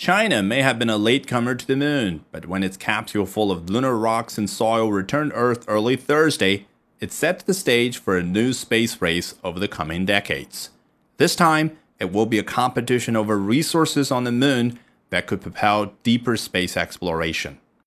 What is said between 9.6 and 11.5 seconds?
the coming decades. This